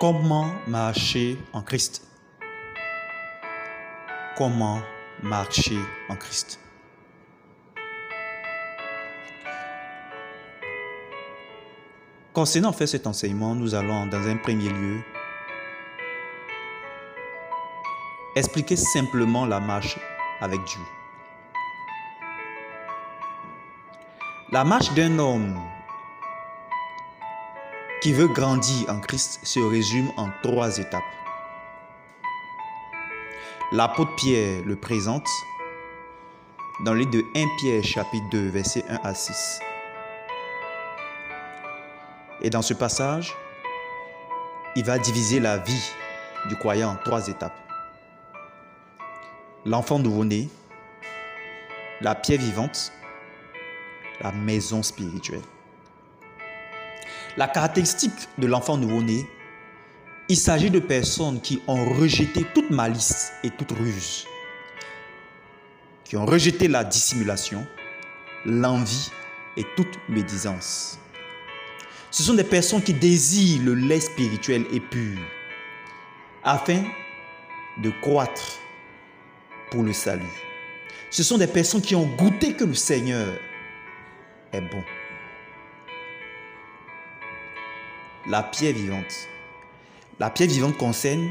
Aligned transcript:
Comment 0.00 0.54
marcher 0.66 1.36
en 1.52 1.60
Christ? 1.60 2.02
Comment 4.34 4.80
marcher 5.22 5.78
en 6.08 6.16
Christ? 6.16 6.58
Concernant 12.32 12.70
en 12.70 12.72
fait 12.72 12.86
cet 12.86 13.06
enseignement, 13.06 13.54
nous 13.54 13.74
allons 13.74 14.06
dans 14.06 14.26
un 14.26 14.38
premier 14.38 14.70
lieu 14.70 15.02
expliquer 18.36 18.76
simplement 18.76 19.44
la 19.44 19.60
marche 19.60 19.98
avec 20.40 20.64
Dieu. 20.64 20.80
La 24.50 24.64
marche 24.64 24.94
d'un 24.94 25.18
homme 25.18 25.60
qui 28.00 28.12
veut 28.14 28.28
grandir 28.28 28.88
en 28.88 28.98
Christ 28.98 29.40
se 29.42 29.60
résume 29.60 30.10
en 30.16 30.30
trois 30.42 30.78
étapes. 30.78 31.02
L'apôtre 33.72 34.16
Pierre 34.16 34.62
le 34.64 34.74
présente 34.74 35.28
dans 36.84 36.94
le 36.94 37.00
livre 37.00 37.10
de 37.10 37.24
1 37.36 37.46
Pierre 37.58 37.84
chapitre 37.84 38.24
2 38.30 38.48
versets 38.48 38.84
1 38.88 39.00
à 39.04 39.14
6. 39.14 39.60
Et 42.40 42.48
dans 42.48 42.62
ce 42.62 42.72
passage, 42.72 43.36
il 44.76 44.84
va 44.84 44.98
diviser 44.98 45.40
la 45.40 45.58
vie 45.58 45.92
du 46.48 46.56
croyant 46.56 46.92
en 46.92 46.96
trois 46.96 47.28
étapes. 47.28 47.56
L'enfant 49.66 49.98
nouveau-né, 49.98 50.48
la 52.00 52.14
pierre 52.14 52.40
vivante, 52.40 52.92
la 54.22 54.32
maison 54.32 54.82
spirituelle. 54.82 55.42
La 57.36 57.46
caractéristique 57.46 58.28
de 58.38 58.46
l'enfant 58.46 58.76
nouveau-né, 58.76 59.26
il 60.28 60.36
s'agit 60.36 60.70
de 60.70 60.80
personnes 60.80 61.40
qui 61.40 61.62
ont 61.66 61.84
rejeté 61.94 62.44
toute 62.54 62.70
malice 62.70 63.32
et 63.44 63.50
toute 63.50 63.72
ruse, 63.72 64.26
qui 66.04 66.16
ont 66.16 66.26
rejeté 66.26 66.68
la 66.68 66.84
dissimulation, 66.84 67.66
l'envie 68.44 69.10
et 69.56 69.64
toute 69.76 69.98
médisance. 70.08 70.98
Ce 72.10 72.22
sont 72.22 72.34
des 72.34 72.44
personnes 72.44 72.82
qui 72.82 72.94
désirent 72.94 73.62
le 73.62 73.74
lait 73.74 74.00
spirituel 74.00 74.64
et 74.72 74.80
pur 74.80 75.18
afin 76.42 76.82
de 77.82 77.90
croître 78.02 78.58
pour 79.70 79.82
le 79.82 79.92
salut. 79.92 80.24
Ce 81.10 81.22
sont 81.22 81.38
des 81.38 81.46
personnes 81.46 81.82
qui 81.82 81.94
ont 81.94 82.06
goûté 82.06 82.54
que 82.54 82.64
le 82.64 82.74
Seigneur 82.74 83.28
est 84.52 84.60
bon. 84.60 84.82
La 88.28 88.42
pierre 88.42 88.74
vivante. 88.74 89.12
La 90.18 90.28
pierre 90.30 90.48
vivante 90.48 90.76
concerne 90.76 91.26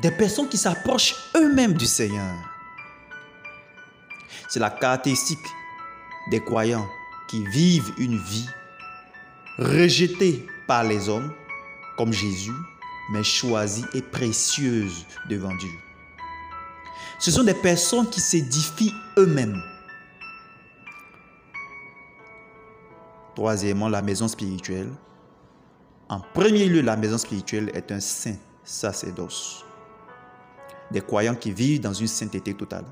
des 0.00 0.12
personnes 0.12 0.48
qui 0.48 0.56
s'approchent 0.56 1.16
eux-mêmes 1.36 1.74
du 1.74 1.86
Seigneur. 1.86 2.34
C'est 4.48 4.60
la 4.60 4.70
caractéristique 4.70 5.44
des 6.30 6.40
croyants 6.40 6.88
qui 7.28 7.44
vivent 7.46 7.92
une 7.98 8.16
vie 8.16 8.48
rejetée 9.58 10.46
par 10.66 10.84
les 10.84 11.08
hommes, 11.08 11.32
comme 11.96 12.12
Jésus, 12.12 12.54
mais 13.10 13.24
choisie 13.24 13.84
et 13.94 14.02
précieuse 14.02 15.04
devant 15.28 15.54
Dieu. 15.56 15.70
Ce 17.18 17.32
sont 17.32 17.42
des 17.42 17.54
personnes 17.54 18.08
qui 18.08 18.20
s'édifient 18.20 18.94
eux-mêmes. 19.16 19.60
Troisièmement, 23.34 23.88
la 23.88 24.02
maison 24.02 24.28
spirituelle. 24.28 24.90
En 26.10 26.20
premier 26.20 26.64
lieu, 26.66 26.80
la 26.80 26.96
maison 26.96 27.18
spirituelle 27.18 27.70
est 27.74 27.92
un 27.92 28.00
saint 28.00 28.36
sacerdoce. 28.64 29.64
Des 30.90 31.02
croyants 31.02 31.34
qui 31.34 31.52
vivent 31.52 31.80
dans 31.80 31.92
une 31.92 32.06
sainteté 32.06 32.54
totale. 32.54 32.86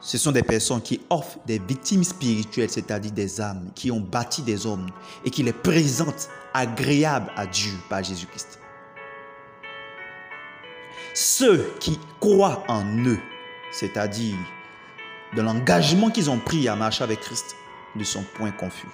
Ce 0.00 0.16
sont 0.16 0.30
des 0.30 0.44
personnes 0.44 0.80
qui 0.80 1.00
offrent 1.10 1.38
des 1.44 1.58
victimes 1.58 2.04
spirituelles, 2.04 2.70
c'est-à-dire 2.70 3.10
des 3.10 3.40
âmes 3.40 3.70
qui 3.74 3.90
ont 3.90 4.00
bâti 4.00 4.42
des 4.42 4.64
hommes 4.64 4.86
et 5.24 5.30
qui 5.30 5.42
les 5.42 5.52
présentent 5.52 6.28
agréables 6.54 7.32
à 7.36 7.46
Dieu 7.46 7.72
par 7.88 8.04
Jésus-Christ. 8.04 8.60
Ceux 11.12 11.68
qui 11.80 11.98
croient 12.20 12.62
en 12.68 12.84
eux, 13.04 13.18
c'est-à-dire 13.72 14.36
de 15.36 15.42
l'engagement 15.42 16.10
qu'ils 16.10 16.30
ont 16.30 16.38
pris 16.38 16.68
à 16.68 16.76
marcher 16.76 17.02
avec 17.02 17.20
Christ, 17.20 17.56
ne 17.96 18.04
sont 18.04 18.24
point 18.34 18.52
confus. 18.52 18.88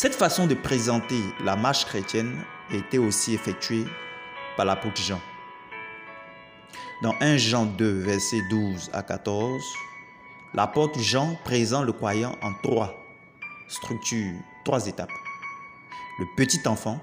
Cette 0.00 0.14
façon 0.14 0.46
de 0.46 0.54
présenter 0.54 1.20
la 1.40 1.56
marche 1.56 1.84
chrétienne 1.84 2.44
était 2.70 2.98
aussi 2.98 3.34
effectuée 3.34 3.84
par 4.56 4.64
l'apôtre 4.64 5.02
Jean. 5.02 5.20
Dans 7.02 7.16
1 7.20 7.36
Jean 7.36 7.64
2, 7.66 8.02
versets 8.02 8.42
12 8.48 8.90
à 8.92 9.02
14, 9.02 9.60
l'apôtre 10.54 11.00
Jean 11.00 11.36
présente 11.44 11.84
le 11.84 11.90
croyant 11.90 12.36
en 12.42 12.52
trois 12.62 12.94
structures, 13.66 14.38
trois 14.64 14.86
étapes. 14.86 15.10
Le 16.20 16.26
petit 16.36 16.60
enfant, 16.68 17.00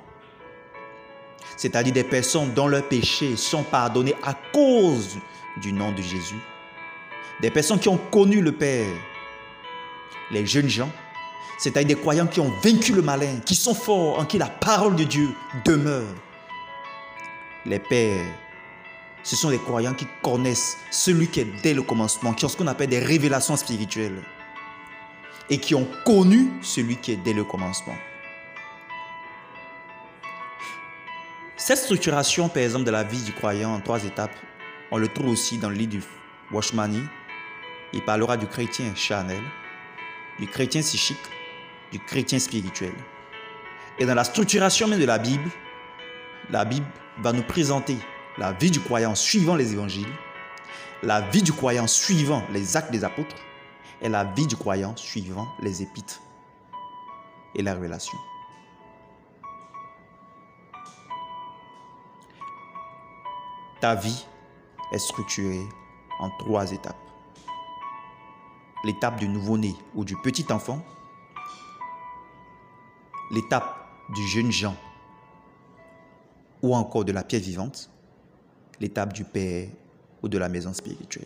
c'est-à-dire 1.58 1.92
des 1.92 2.06
personnes 2.06 2.54
dont 2.54 2.68
leurs 2.68 2.88
péchés 2.88 3.36
sont 3.36 3.64
pardonnés 3.64 4.16
à 4.24 4.34
cause 4.54 5.18
du 5.58 5.74
nom 5.74 5.92
de 5.92 6.02
Jésus. 6.02 6.40
Des 7.42 7.52
personnes 7.52 7.80
qui 7.80 7.90
ont 7.90 8.00
connu 8.10 8.40
le 8.40 8.54
Père. 8.54 8.96
Les 10.32 10.46
jeunes 10.46 10.70
gens, 10.70 10.90
c'est-à-dire 11.58 11.96
des 11.96 12.02
croyants 12.02 12.28
qui 12.28 12.40
ont 12.40 12.52
vaincu 12.64 12.94
le 12.94 13.02
malin, 13.02 13.40
qui 13.46 13.56
sont 13.56 13.74
forts, 13.74 14.20
en 14.20 14.26
qui 14.26 14.38
la 14.38 14.48
parole 14.48 14.96
de 14.96 15.04
Dieu 15.04 15.30
demeure. 15.64 16.04
Les 17.66 17.80
pères, 17.80 18.26
ce 19.24 19.36
sont 19.36 19.50
des 19.50 19.58
croyants 19.58 19.94
qui 19.94 20.06
connaissent 20.22 20.78
celui 20.92 21.28
qui 21.28 21.40
est 21.40 21.48
dès 21.64 21.74
le 21.74 21.82
commencement, 21.82 22.34
qui 22.34 22.46
ont 22.46 22.50
ce 22.50 22.58
qu'on 22.58 22.68
appelle 22.68 22.90
des 22.90 23.00
révélations 23.00 23.58
spirituelles 23.58 24.22
et 25.50 25.58
qui 25.58 25.76
ont 25.76 25.88
connu 26.06 26.52
celui 26.62 26.98
qui 26.98 27.14
est 27.14 27.18
dès 27.18 27.34
le 27.34 27.44
commencement. 27.44 27.96
Cette 31.58 31.80
structuration, 31.80 32.50
par 32.50 32.62
exemple, 32.62 32.86
de 32.86 32.92
la 32.92 33.04
vie 33.04 33.24
du 33.24 33.34
croyant 33.34 33.74
en 33.74 33.80
trois 33.80 34.04
étapes, 34.04 34.36
on 34.92 34.98
le 34.98 35.08
trouve 35.08 35.30
aussi 35.30 35.58
dans 35.58 35.70
le 35.70 35.76
livre 35.76 35.94
du 35.94 36.04
Washmani. 36.52 37.02
Il 37.94 38.04
parlera 38.04 38.38
du 38.38 38.46
chrétien 38.46 38.94
charnel, 38.94 39.42
du 40.40 40.48
chrétien 40.48 40.82
psychique, 40.82 41.18
du 41.92 42.00
chrétien 42.00 42.40
spirituel. 42.40 42.94
Et 44.00 44.06
dans 44.06 44.16
la 44.16 44.24
structuration 44.24 44.88
même 44.88 45.00
de 45.00 45.06
la 45.06 45.18
Bible, 45.18 45.50
la 46.50 46.66
Bible 46.66 46.88
va 47.20 47.32
nous 47.32 47.44
présenter 47.44 47.98
la 48.38 48.52
vie 48.52 48.72
du 48.72 48.82
croyant 48.82 49.16
suivant 49.16 49.56
les 49.56 49.74
évangiles, 49.74 50.12
la 51.04 51.22
vie 51.22 51.42
du 51.42 51.54
croyant 51.54 51.88
suivant 51.88 52.44
les 52.52 52.76
actes 52.76 52.92
des 52.92 53.04
apôtres 53.04 53.38
et 54.02 54.10
la 54.10 54.26
vie 54.26 54.48
du 54.48 54.56
croyant 54.56 54.96
suivant 54.98 55.48
les 55.62 55.82
épîtres 55.82 56.22
et 57.56 57.62
la 57.62 57.74
révélation. 57.74 58.18
Ta 63.80 63.96
vie 63.96 64.26
est 64.92 65.00
structurée 65.00 65.68
en 66.20 66.30
trois 66.40 66.72
étapes. 66.72 67.05
L'étape 68.86 69.20
du 69.20 69.28
nouveau-né 69.28 69.76
ou 69.96 70.06
du 70.06 70.16
petit 70.16 70.46
enfant, 70.52 70.86
l'étape 73.32 73.90
du 74.14 74.28
jeune 74.28 74.52
Jean 74.52 74.76
ou 76.62 76.76
encore 76.76 77.04
de 77.04 77.12
la 77.12 77.24
pierre 77.24 77.42
vivante, 77.42 77.90
l'étape 78.80 79.12
du 79.12 79.24
Père 79.24 79.70
ou 80.22 80.28
de 80.28 80.38
la 80.38 80.50
maison 80.50 80.72
spirituelle. 80.72 81.26